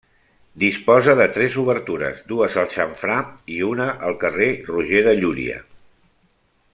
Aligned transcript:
Disposa 0.61 1.13
de 1.19 1.27
tres 1.35 1.57
obertures: 1.63 2.23
dues 2.33 2.57
al 2.63 2.71
xamfrà 2.77 3.19
i 3.57 3.61
una 3.69 3.87
al 4.09 4.19
carrer 4.27 4.51
Roger 4.73 5.07
de 5.11 5.17
Llúria. 5.21 5.61